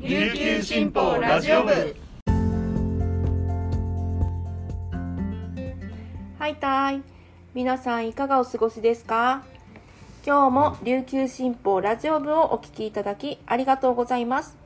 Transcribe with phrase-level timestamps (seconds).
[0.00, 1.72] 琉球新報ラジオ部。
[6.38, 7.02] はいたい。
[7.52, 9.42] 皆さんいかがお過ごしですか？
[10.24, 14.56] 今日も琉球新報ラジオ部をお聞きいただきありがとうございます。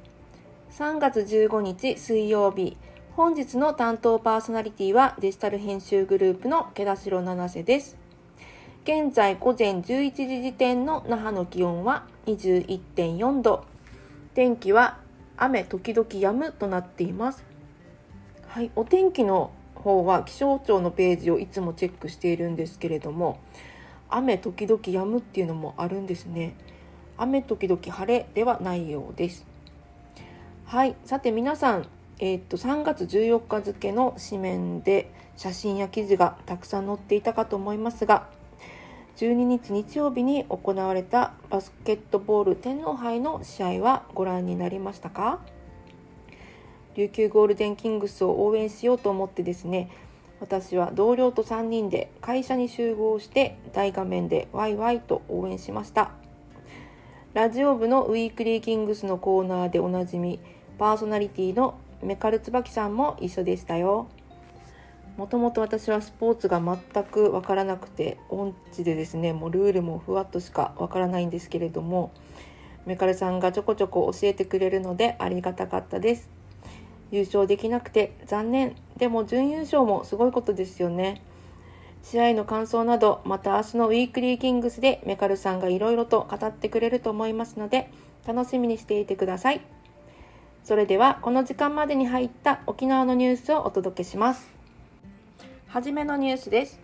[0.73, 2.77] 3月15日水曜日
[3.13, 7.97] 本日の担当パーソナリティはデジタル編集グループの毛田代七瀬です。
[8.85, 13.65] 現在午前11時時点の那覇の気温は21.4度。
[14.35, 14.99] 天気は
[15.37, 17.45] 雨時々止むとなっています。
[18.47, 23.41] はいお天気の方は気象庁のページをいつもチェックしているんですけれども
[24.11, 26.55] 雨時々止むっていうのもあるんですね。
[27.17, 29.47] 雨時々晴れではないようです。
[30.65, 31.87] はいさて皆さん
[32.19, 38.29] えー、っと3月14日付の紙面で写真や記事がたくさん載っていたかと思いますが
[39.17, 45.41] 12日日曜日に行われたバスケットボール天皇杯の試合はご覧になりましたか？
[46.97, 49.91] 琉球ゴールデンキングスを応援しようと思ってですね
[50.41, 56.11] 私は同僚と3人で会社に集合して大画面でワイワイと応援しました。
[57.35, 60.41] ラジオ部のウィークリーキングスのコーナーでおなじみ
[60.79, 64.09] パーソナリティのメカル椿さんも一緒でしたよ。
[65.17, 72.13] もともと私はスポーツが全く分からなくて音痴でですねもうルールもふわっとしか分からないんですけれども
[72.87, 76.29] メカルさんがちょこちょこ教えてくれるのでありがたかったです。
[77.13, 78.75] 優勝できなくて残念。
[78.97, 81.23] でも準優勝もすごいことですよね。
[82.03, 87.91] 試合の感想などまた明日のウィークリーキングスでメカルさんがいろいろと語ってくれると思いますので
[88.27, 89.61] 楽しみにしていてください。
[90.65, 94.52] それではこの時間までに入った沖縄のニュースをお届けします。
[95.73, 96.79] はじめのニュースです。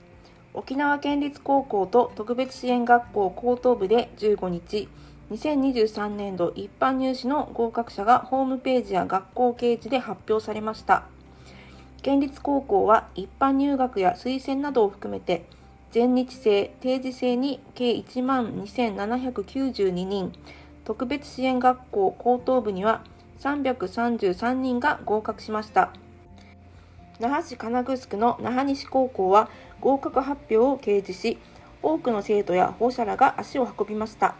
[0.54, 4.88] 沖縄県立高校と特別支援学校高等部で15日
[5.30, 11.04] 2023年度一般入試の合格者がホームページや学校掲示で発表されました。
[12.00, 15.44] 県立高校は一般入学や推薦などを含めて
[15.90, 20.32] 全日制定時制に計1万2792人
[20.86, 23.04] 特別支援学校高等部には
[23.40, 25.92] 333人が合格しました。
[27.20, 29.48] 那覇市金城の那覇西高校は
[29.80, 31.38] 合格発表を掲示し
[31.82, 34.34] 多くの生徒や保護者らが足を運びました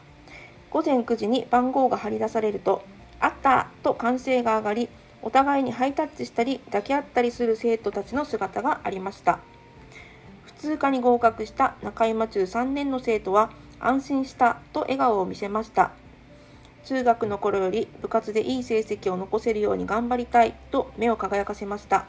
[0.71, 2.83] 午前9時に番号が張り出されると、
[3.21, 4.88] あったと歓声が上がり、
[5.22, 9.38] お互いにハイタッチしたり抱き合ったりする生徒たちの姿がありました。
[10.44, 13.50] 普通科に合格した中山中3年の生徒は
[13.81, 15.93] 安心したと笑顔を見せました。
[16.84, 22.06] 中学の頃より部活でいい成績を残せるように頑張りたいと目を輝かせました。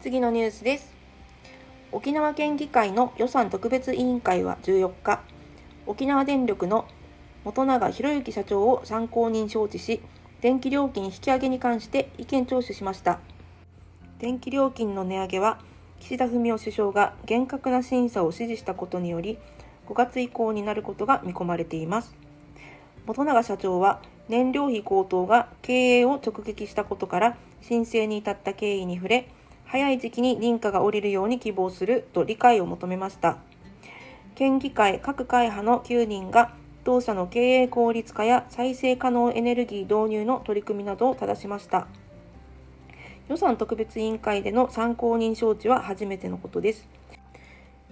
[0.00, 0.94] 次のニュースです。
[1.92, 5.20] 沖縄県議会の予算特別委員会は14日、
[5.86, 6.86] 沖縄電力の
[7.44, 10.00] 元永博之社長を参考人招致し、
[10.40, 13.18] 電気料金引き上げに関して意見聴取しました。
[14.18, 15.58] 電気料金の値上げは、
[15.98, 19.36] 岸田文雄首相が厳格な審査を指示したことにより、
[19.86, 22.16] 5月以降になることが見込まれています。
[23.04, 24.00] 元永社長は、
[24.30, 29.28] 燃料費高騰が経営を直撃したことから申請に至った経緯に触れ、
[29.70, 33.38] 早い時期に認可が下りるように希望すると理解を求めました。
[34.34, 41.86] 県議会各会派の9人が同社の経営効率化や再生可能エネルギー導入の取り組みなどを正しました。
[43.28, 46.88] 予算特別委員会での参考人招致は初めてのことです。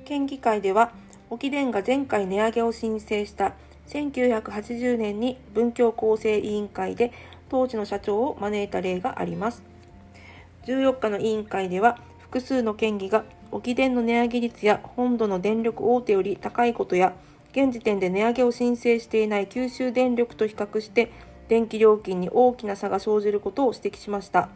[0.05, 0.91] 県議会では、
[1.31, 3.53] 沖電が前回値上げを申請した
[3.87, 7.12] 1980年に文教構成委員会で
[7.49, 9.68] 当時の社長を招いた例があります。
[10.66, 17.14] 14日の委員会では、複数の県議が沖電の値上げ率や本土の電力大手より高いことや、
[17.52, 21.10] 現時点で値上げを申請していない九州電力と比較して
[21.48, 24.50] 電気料金に大きな差が生じることを指摘しました。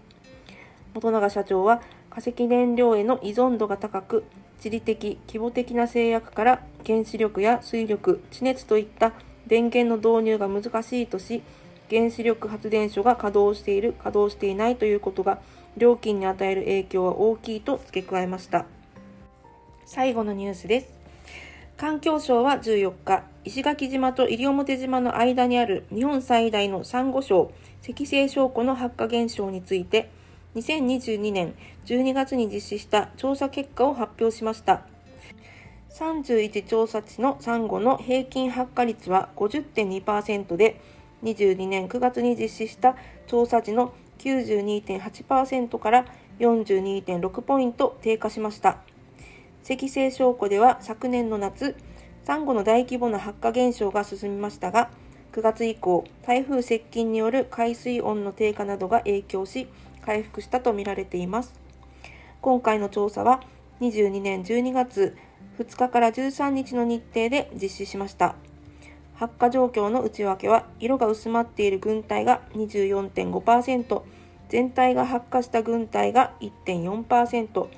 [0.95, 1.81] 本永社長は
[2.11, 4.25] 化石燃料への依存度が高く
[4.61, 9.13] 地理的規模的な制約から原子力や水力地熱といった
[9.47, 11.43] 電源の導入が難しいとし
[11.91, 15.41] 原子力発電所が稼働している稼働していないということが
[15.77, 18.67] 料金に与える影響は大きいと付け加えました
[19.87, 21.03] 最後のニュースです
[21.83, 27.53] 環境省は14日、石垣島と西表島の間にある日本最大のサンゴ礁、
[27.83, 30.09] 赤星礁湖の発火現象について、
[30.55, 34.83] 2022年12月に実施した調査結果を発表しました。
[35.99, 40.81] 31調査地のサンゴの平均発火率は50.2%で、
[41.25, 42.95] 22年9月に実施した
[43.27, 43.93] 調査時の
[44.23, 46.07] 92.8%から
[46.39, 48.79] 42.6ポイント低下しました。
[49.65, 51.77] 赤星証拠では昨年の夏、
[52.25, 54.91] サンゴの大規模な発火現象が進みましたが、
[55.33, 59.69] 9月以降、台風接近による海水温の低下などが影響し、
[60.05, 61.55] 回復したとみられています。
[62.41, 63.43] 今回の調査は、
[63.81, 65.17] 22年12月
[65.59, 68.37] 2日から13日の日程で実施しました。
[69.23, 74.03] 発火状況の内訳は、色が薄まっている軍隊が24.5%、
[74.49, 77.69] 全体が発火した軍隊が1.4%、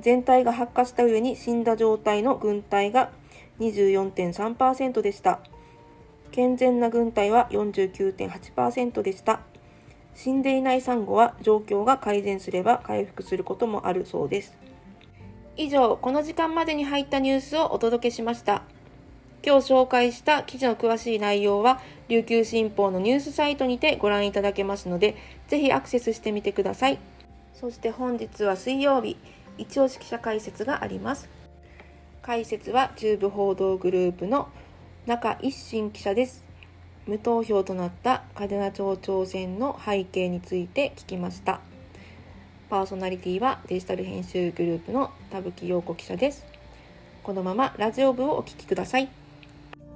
[0.00, 3.10] 全体が発火した上に死んだ状態の軍隊が
[3.58, 5.40] 24.3%でした。
[6.30, 9.40] 健全な軍隊は49.8%でした。
[10.14, 14.56] 死んでいないサンゴは状況が改善すれば回復することもあるそうです。
[15.56, 18.62] 以上、この時間までに入ったニュースをお届けしました。
[19.42, 25.16] 今日紹介した記事の詳しい内容は、琉球新報のニュースサイトにてご覧いただけますので、
[25.48, 26.98] ぜひアクセスしてみてください。
[27.54, 29.16] そして本日は水曜日、
[29.56, 31.28] 一押し記者解説があります。
[32.22, 34.48] 解説は中部報道グループの
[35.06, 36.44] 中一新記者です。
[37.06, 41.60] 無投票となった嘉手納町長選の背景について聞きました。
[42.68, 46.44] パーソナリティはデジタル編集グループの田吹陽子記者です。
[47.22, 49.19] このままラジオ部をお聞きください。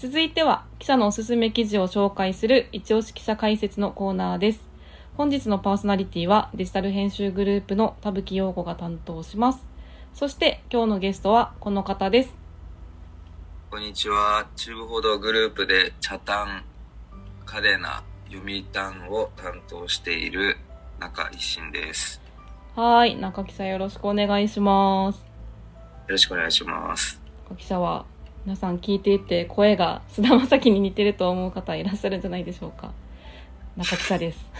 [0.00, 4.70] 続いては記者のおすすめ記事を紹介する一押し記者解説のコーナーです
[5.20, 9.68] 本日のパーソナリティはデジタル編集グループの田吹陽子が担当します。
[10.14, 12.34] そして今日のゲストはこの方です。
[13.70, 14.46] こんにちは。
[14.56, 16.64] 中部報道グループで茶炭、
[17.44, 18.02] 嘉手納、
[18.32, 20.56] 読谷を担当している
[20.98, 22.22] 中一新です。
[22.74, 23.16] はい。
[23.16, 25.18] 中木さんよろしくお願いします。
[25.18, 25.22] よ
[26.08, 27.20] ろしくお願いします。
[27.50, 28.06] 中木さんは
[28.46, 32.92] 皆さん聞いていて声が菅田将暉に似てると思う方いらっしゃるんじゃないでしょうか。
[33.76, 34.50] 中草です。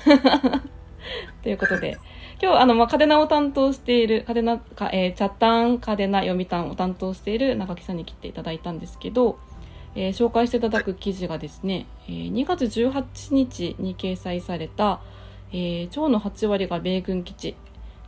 [1.43, 1.97] ということで、
[2.43, 9.39] 今日、あの、まあ、嘉手納を担当している、嘉手納、かえー、チャッタン、嘉手納、読谷を担当している中木さんに来ていただいたんですけど、
[9.95, 15.01] えー、紹介していただく記事がですね、えー、2月18日に掲載された、
[15.53, 17.57] えー、町の8割が米軍基地、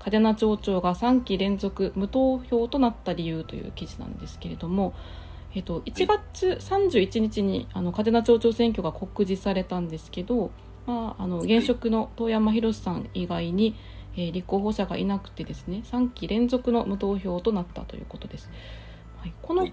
[0.05, 4.93] 嘉手納町長が3期連続無投票となった理由という記事なんですけれども、
[5.55, 10.51] えっと、1月31日にあの嘉手納町長選挙が告示されたんですけど、
[10.87, 13.77] まあ、あの現職の遠山博さん以外に、
[14.17, 18.51] えー、立候補者がいなくてですね3期連続の無投票となったということです。
[19.19, 19.69] はい、この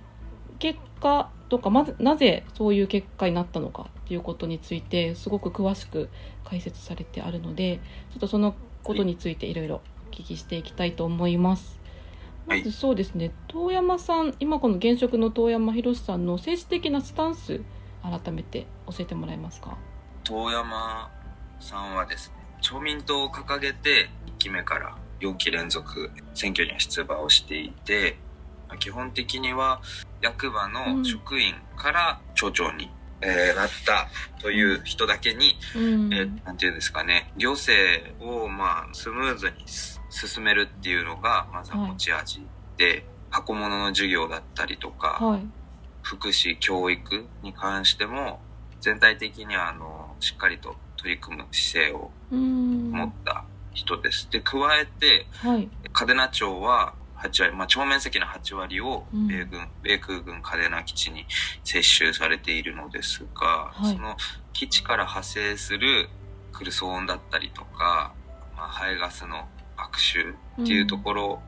[0.60, 6.10] 結果とかまずなぜそういう結果になったのかっていうことについてすごく詳しく
[6.44, 7.80] 解説されてあるので
[8.12, 8.54] ちょっとその
[8.84, 9.82] ことについていろいろ
[10.12, 11.79] お聞きしていきたいと思います。
[12.48, 13.32] まずそうですね。
[13.48, 17.62] 遠山さん今この現職の遠山博さんの政治的なスタンス
[18.02, 19.78] 改めて教えてもらえますか？
[20.24, 21.12] 遠山
[21.60, 28.18] さんはですね、町民党を掲げて1期目から4期連続選挙には出馬をしていて、
[28.80, 29.82] 基本的には
[30.22, 32.90] 役場の職員から町長に、
[33.22, 34.08] うん、えー、なった
[34.42, 37.84] という人だけに、うん、えー、なんていうんですかね、行政
[38.24, 39.56] をまあスムーズに
[40.10, 42.42] 進めるっていうのがまずは持ち味
[42.78, 45.42] で、はい、箱物の授業だったりとか、はい、
[46.02, 48.40] 福祉教育に関しても
[48.82, 54.30] 全体的にはあのしっかりと取り組む姿勢を持った人です。
[54.30, 61.26] で加えて、はい、嘉手納町は8割、まあ、町面積の8割を米軍、うん、米空軍嘉手納基地に
[61.64, 64.16] 接収されているのですが、はい、その
[64.54, 66.10] 基地から派生する
[66.52, 68.14] クルソ音だったりとか、
[68.56, 69.48] まあ、排ガスの
[69.92, 71.42] 悪臭っていうところ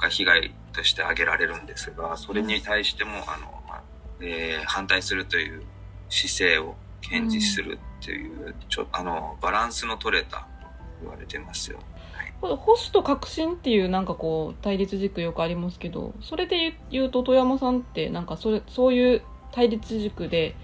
[0.00, 3.82] が被害として挙げられるんですが、それに対しても、あの、まあ
[4.20, 5.62] えー、反対するという
[6.08, 10.46] 姿勢を堅持するっていう、うん、ちょあのバランスの取れた
[11.00, 11.78] 言われてますよ。
[12.12, 20.54] はい、保守と革新っていうなんかこう対立軸よくありますけどそれで言うと富山さんってなんかそれそういう対立軸で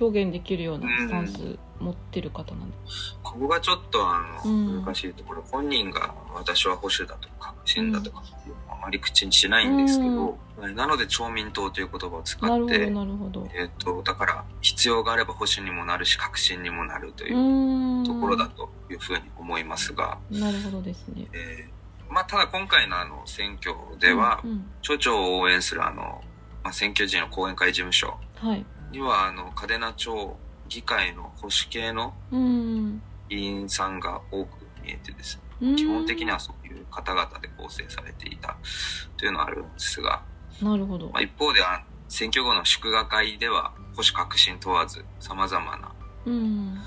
[0.00, 24.40] 表現できるようなスタンス持ってる方なんで、す、ここがちょっとあの、難しいところ本人が私は保守だとか革新だとかうあまり口にしないんですけど、うん、なので町民党という言葉を使ってえーと、だから必要があれば保守にもなるし革新にもなるというところだというふうに思いますがなるほどですね、えーまあ、ただ今回のあの選挙では、
[24.82, 26.22] 町長を応援するあの、
[26.62, 28.64] まあ、選挙時の後援会事務所はい。
[28.92, 30.36] にはあの嘉手納町
[30.74, 33.02] 議会の保守系のうん。
[33.28, 34.48] 議員さんが多く
[34.84, 38.56] 見えてですねうん基本的にはそういう方々で構成されていた
[39.16, 40.22] というのはあるんですが、
[40.60, 41.22] なるほどまあ、。
[41.22, 45.92] 一方であ選挙後の祝賀会では保守革新問わず様々な
[46.26, 46.78] うん。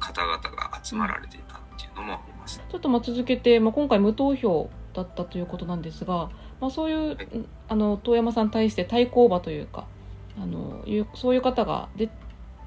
[0.00, 2.60] 方々が集まられていたっていうのもあります。
[2.68, 9.86] ちょっとまあ続けて、まあ、今回無投票だったということなんですが、まあ、そういう、はいんあの遠山さんに対して対抗馬というか
[10.40, 10.84] あの
[11.14, 12.08] そういう方が出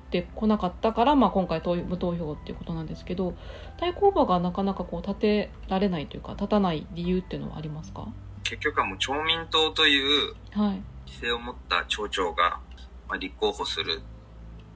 [0.10, 3.36] てこなかったから、まあ、今回投無投票っていうことなんですけど
[3.78, 8.08] 対抗馬がなかなかこう立てられないというか立たない理由っていうのはありますか？
[8.44, 10.82] 結局はもう町民党というはい。
[11.06, 12.60] 規制を持った町長が、
[13.08, 14.02] まあ、立候補する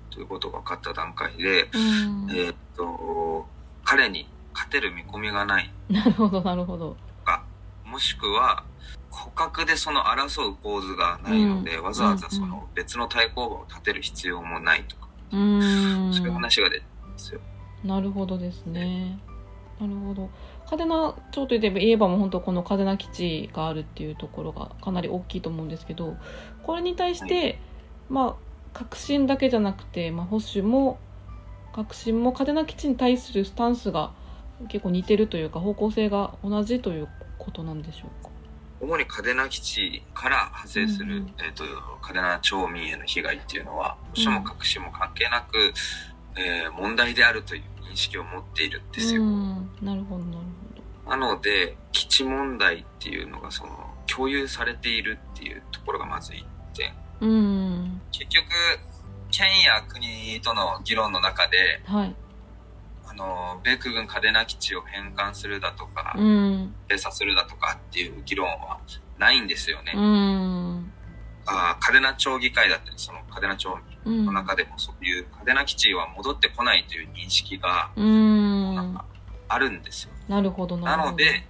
[0.09, 2.29] ということが分かった段階で、うん。
[2.31, 3.45] えーっと、
[3.83, 6.95] 彼に勝てる見込みがないなるほどなるほど。
[7.25, 7.43] か、
[7.85, 8.63] もしくは、
[9.09, 11.83] 捕獲でその争う構図がないので、うん。
[11.83, 16.85] わざわざそうんの別の対抗馬を立てる必要もないとか、うんそういう話が出て
[17.17, 17.41] すよ。
[17.83, 19.19] なるほどですね。
[19.79, 20.29] なるほど。
[20.69, 26.15] 嘉手納町といえば言えばもう本当この嘉手納基地があるっていうところがかなり大きいと思うんですけど、
[26.63, 27.59] これに対して、
[28.09, 28.35] まあ
[28.73, 31.00] 革新だけじゃなくて、まあ保守も
[31.73, 34.11] 革新も嘉手納基地に対するスタンスが
[34.67, 37.07] 結構似てるというか方向性が同じという
[37.39, 38.30] ことなんでしょうか？
[38.81, 41.63] 主に嘉手納基地から派生する、うんえっ、と、
[42.01, 45.73] 嘉手納町民への被害っていうのは、保守も革新も関係なく、
[46.35, 47.61] えー問題であるという
[47.91, 49.21] 認識を持っているんですよ。
[49.21, 50.45] うん、なるほどなる
[51.07, 56.89] なので、基地問題っていうのがその、共有されているっていうところがまず一点。
[57.19, 57.27] ほど。
[57.27, 58.45] うん、結局、
[59.29, 62.15] 県や国との議論の中で、はい。
[63.12, 68.80] あの、米空軍嘉手納基地を返還するだとか、うん、閉鎖するだとかっていう議論は
[69.20, 69.94] ないんですよね。
[69.96, 70.94] うん、
[71.46, 79.06] あー嘉手納町議会だったり、その嘉手納町うん、の中でもそういう嘉手納基地は戻ってこないという認識がうん、なんか
[79.48, 80.12] あるんですよ。
[80.27, 80.98] なるほどな。
[80.98, 81.46] ので、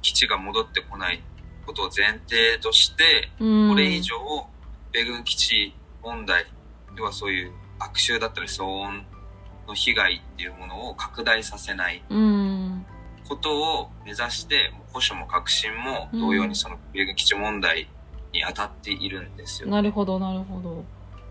[0.00, 1.22] 基地が戻ってこない
[1.66, 4.16] ことを前提として、うん、これ以上、
[4.92, 6.46] 米軍基地問題、
[6.96, 9.04] 要はそういう悪臭だったり騒音
[9.66, 12.02] の被害っていうものを拡大させない。
[12.08, 12.86] うん、
[13.28, 17.88] ことを目指して、保守も革新も同様にその米軍基地問題
[18.32, 19.68] に当たっているんですよ。
[19.68, 20.84] なるほどなるほど。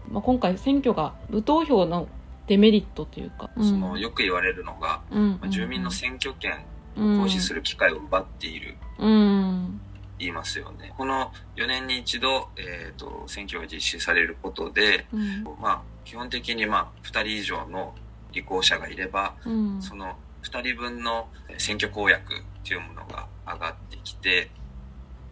[0.10, 2.08] まあ今回選挙が無投票の
[2.48, 6.66] デメリットというか、そのよく言われるのが、うん、まあ住民の選挙権
[6.98, 7.22] うん。
[7.22, 9.82] を行使する機会を奪っている、うん、
[10.18, 10.94] 言いますよね。
[10.98, 17.94] この4年に一度、えっ、と、選挙が実施されることで、うん、まあ、基本的にまあ、2人以上の
[18.36, 21.28] 立候補者がいれば、うん、その2人分の
[21.58, 24.50] 選挙公約っていうものが上がってきて、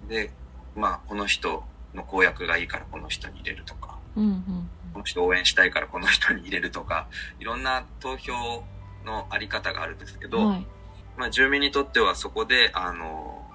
[0.07, 0.31] で、
[0.75, 7.07] まあ、この人の公約がいいからこの人に入れるとか、うん、うん、この人応援したいからこの人に入れるとか、
[7.39, 8.63] いろんな投票
[9.05, 10.65] のあり方があるんですけど、はい、
[11.17, 13.45] まあ、住民にとってはそこで、あの、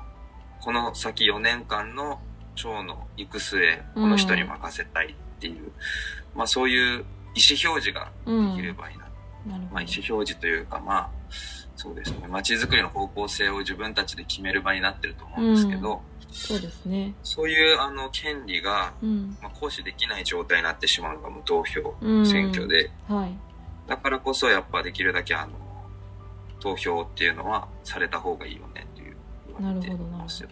[0.61, 2.21] この先4年間の
[2.55, 5.71] 町の行く末、この人に任せたいっていう、
[6.35, 9.08] まあそういう意思表示がうん、できればいいな。
[9.49, 9.75] なるほど。
[9.75, 11.11] まあ意思表示というか、まあ、
[11.77, 12.27] そうですね。
[12.29, 17.15] 街づくりの方向性を自分たちで決める場になってると思うんですけど、そうですね。
[17.23, 23.37] そういうあの権利が、うん、まあ、行使できない状態になってしまうのが無投票うん、選挙で、はい、
[23.89, 25.53] だからこそやっぱできるだけあの、
[26.61, 29.17] 投票っていうのはされた方がいいよねっていう
[29.59, 30.49] 言われてますよ。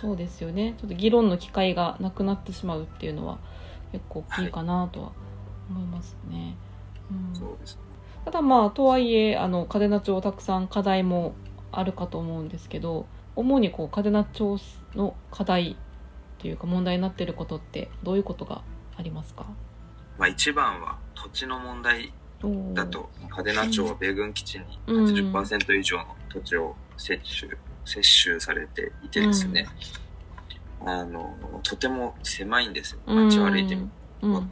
[0.00, 0.74] そうですよね。
[0.78, 3.38] ちょっと議論の機会がなくなってしまうっていうのは
[3.92, 5.12] 結構大きいかなとは
[5.70, 6.56] 思いますね。
[7.10, 7.82] うん、そうですね。
[8.24, 11.34] ただまあとはいえあの嘉手納町たくさん課題も
[11.72, 14.58] あるかと思うんですけど主にこう嘉手納町
[14.94, 15.76] の課題
[16.38, 18.62] というか問題になっていることってどういうことが
[18.96, 19.46] ありますか？
[20.18, 22.12] まあ一番は土地の問題
[22.74, 27.50] だと、嘉手納町は米軍基地にうん80%以上の土地を接種、
[27.84, 29.66] 接種されていてですね、
[30.84, 33.00] あの、とても狭いんですよ。
[33.06, 33.76] 街を歩いて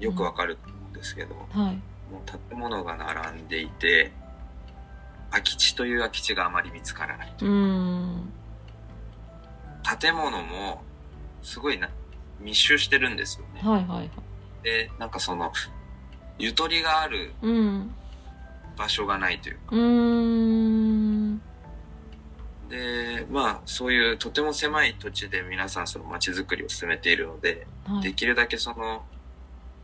[0.01, 1.81] よくわかると思うんですけど、はい
[2.13, 4.13] もう建物が並んでいて、
[5.31, 7.47] 空き地という空き地があまり見つからないと。
[7.47, 7.55] ういう。
[7.55, 8.33] ん
[10.01, 10.83] 建物も
[11.43, 11.89] すごいな
[12.41, 13.61] 密集してるんですよね。
[13.69, 14.11] はいはいはい。
[14.63, 15.53] で、なんかその、
[16.39, 17.95] ゆとりがあるうん
[18.77, 19.79] 場所がないというか、う
[22.71, 28.03] で、まあ、そういうとても狭い土地で皆さんその街づくりを進めているので、はい。
[28.03, 29.05] できるだけその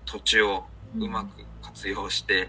[0.04, 0.64] 土地を
[0.96, 2.48] うまく活用して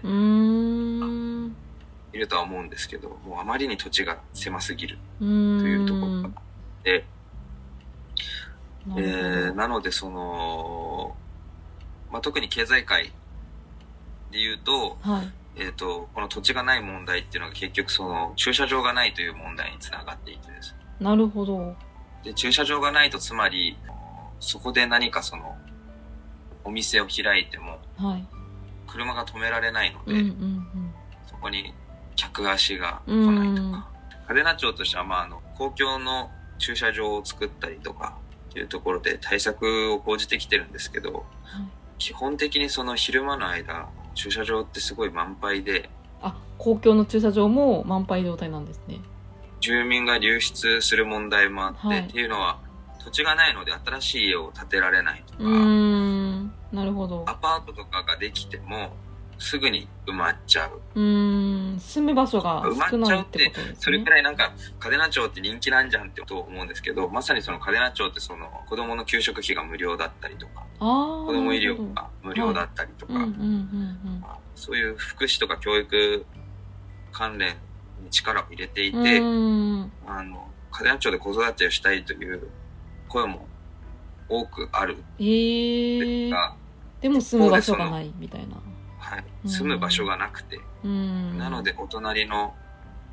[2.12, 7.04] いるとは思うんですけど、もうあまりに土地が狭すぎるというところがあって、
[8.86, 11.14] なえなのでその、
[12.10, 13.12] まあ、特に経済界
[14.30, 15.30] で言うと、はい。
[15.56, 20.78] えっ、と、この土地がない問題っていうのが結局その駐車場がないという問題につながっていてですね。
[21.00, 21.74] なるほど。
[22.24, 23.76] で、駐車場がないとつまり、
[24.38, 25.56] そこで何かその、
[26.64, 28.26] お店を開いても、はい。
[28.86, 30.94] 車が止められないので、うんうん
[31.28, 31.72] そこに
[32.16, 33.34] 客足が来うん。
[33.34, 33.88] ないとうんか。
[34.28, 38.16] 嘉手納町としては、まあ、あの、公共の駐車場を作ったりとか、
[38.50, 41.12] っていうところで対策を講じてきてるんですけど、
[41.44, 45.90] はい基本的にその昼間の間、駐車場ってすごい満杯で、
[46.22, 49.00] あ、公共の駐車場も満杯状態なんですね。
[49.60, 52.58] 住民が流出する問題もあって、はいっていうのは、
[53.04, 55.40] 土地がないので新しい家を建てられないとか。
[56.72, 57.34] なるほどア。
[57.34, 58.90] パートとかができても、
[59.38, 60.80] すぐに埋まっちゃう。
[60.94, 61.80] うーん。
[61.80, 63.76] 住む場所が少ないってことですね。
[63.78, 70.66] それくらいなんか、嘉手納町って人気なんじゃんってことを思うんですけど、まさにその嘉手納町ってその子供の給食費が無料だったりとか。
[70.78, 76.26] 子供医療が無料だったりとか、うんうんうんまあそういう福祉とか教育
[77.12, 77.56] 関連
[78.02, 78.98] に力を入れていて。
[80.06, 82.50] あの、嘉手納町で子育てをしたいという
[83.08, 83.48] 声も
[84.28, 86.56] 多くあるんええですが、
[87.00, 88.56] でも住む場所がないみたいな。
[88.98, 89.50] はい、うん。
[89.50, 91.38] 住む場所がなくて、うん。
[91.38, 92.54] なのでお隣の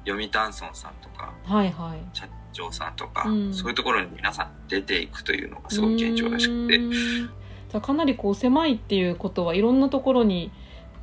[0.06, 2.00] 読谷村さんとか、はいはい。
[2.14, 3.54] 社長さんとか、うん。
[3.54, 6.80] そういうところに皆さん出ていくというのがすごく現状らしくて。
[7.70, 10.52] じゃあかなりこう狭いっていうことはいろんなところに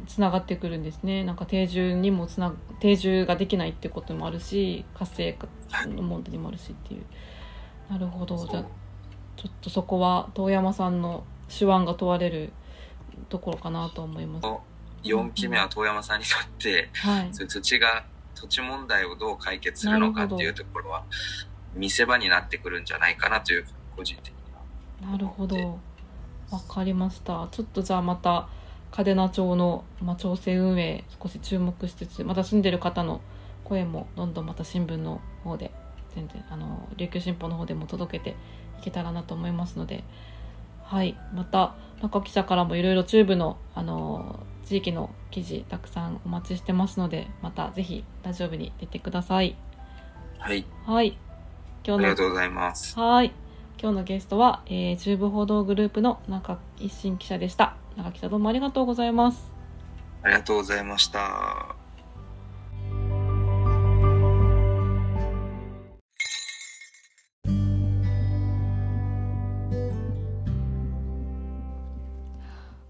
[0.06, 1.24] つながってくるんですね。
[1.24, 5.46] なんか定住にもつな定住ができないってこともあるし活性化
[5.86, 7.02] の問題にもあるしっていう。
[7.90, 8.36] なるほど。
[8.36, 8.64] じゃあ
[9.36, 12.52] ちょっとそこは遠山さんの手腕が問われる
[13.28, 14.46] ところかなと思います。
[15.02, 17.30] 4期目は遠山さんにとって、はい。
[17.32, 18.04] 土地が、
[18.34, 21.04] 土地問題をどう解決するのかっていうところは、
[21.74, 23.66] 見せ場になってくるんじゃないかなという、
[23.96, 25.12] 個人的には。
[25.12, 25.78] なるほど。
[26.50, 27.48] わかりました。
[27.50, 28.48] ちょっとじゃあまた
[28.96, 33.20] 嘉手納町の、まあ、調整運営少し注目しつつまた住んでる方の
[33.64, 35.72] 声もどんどんまた新聞の方で
[36.14, 38.36] 全然あの琉球新報の方でも届けて
[38.78, 40.04] いけたらなと思いますので
[40.84, 49.56] はいまた中記者からもいろいろ中部のあの地域の記事たくさんお待ちしてますのでまたぜひラジオ部に出てください
[50.38, 50.66] はい。
[50.84, 51.16] はい
[51.86, 52.98] 今日のありがとうございます。
[52.98, 53.32] はい。
[53.80, 57.76] 今日のゲストは、えー、中部報道グループの中一新記者でした。
[57.96, 59.52] 中記者どうもありがとうございます。
[60.22, 61.83] ありがとうございました。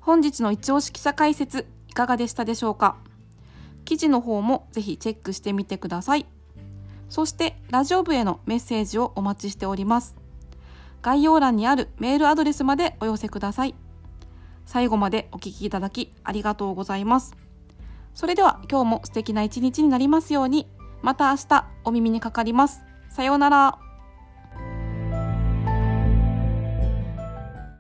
[0.05, 2.99] 本日の一押し記者解説いかがでしたでしょうか？
[3.87, 6.27] 記事の方もぜひチェックしてみてください。
[7.09, 10.15] そしてラジオ部へのメッセージをお待ちしております。
[11.01, 13.75] 概要欄にあるメールアドレスまでお寄せください。
[14.67, 17.35] 最後までお聞きいただきありがとうございます。
[18.13, 20.69] それでは今日も素敵な一日になりますように。
[21.01, 22.83] また明日お耳にかかります。
[23.09, 23.79] さようなら。